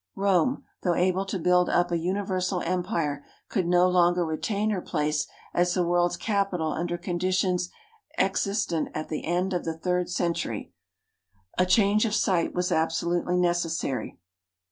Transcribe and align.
Rome, 0.15 0.63
though 0.81 0.95
able 0.95 1.25
to 1.27 1.37
build 1.37 1.69
up 1.69 1.91
a 1.91 1.99
universal 1.99 2.61
empire, 2.61 3.23
could 3.49 3.67
no 3.67 3.87
longer 3.87 4.25
re 4.25 4.39
tain 4.39 4.71
her' 4.71 4.81
place 4.81 5.27
as 5.53 5.75
the 5.75 5.85
world's 5.85 6.17
capital 6.17 6.71
under 6.71 6.97
conditions 6.97 7.69
existent 8.17 8.89
at 8.95 9.09
the 9.09 9.23
end 9.23 9.53
of 9.53 9.63
the 9.63 9.77
third 9.77 10.09
century. 10.09 10.73
A 11.59 11.67
change 11.67 12.05
of 12.05 12.15
site 12.15 12.55
was 12.55 12.71
absolutely 12.71 13.37
necessary. 13.37 14.17